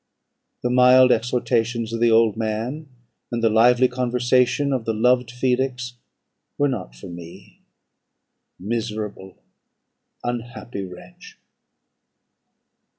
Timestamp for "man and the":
2.35-3.51